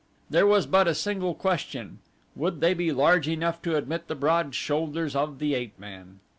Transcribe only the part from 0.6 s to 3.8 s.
but a single question: would they be large enough to